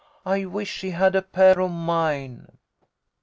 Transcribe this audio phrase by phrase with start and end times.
[0.25, 2.57] I wish she had a pair of mine."